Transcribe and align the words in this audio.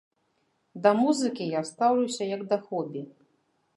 Да 0.87 0.93
музыкі 1.01 1.47
я 1.57 1.61
стаўлюся 1.73 2.23
як 2.35 2.41
да 2.55 2.63
хобі. 2.65 3.01